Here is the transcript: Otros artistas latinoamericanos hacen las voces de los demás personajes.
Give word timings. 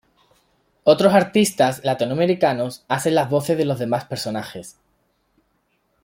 Otros 0.83 1.13
artistas 1.13 1.83
latinoamericanos 1.83 2.83
hacen 2.87 3.13
las 3.13 3.29
voces 3.29 3.55
de 3.55 3.65
los 3.65 3.77
demás 3.77 4.03
personajes. 4.03 4.79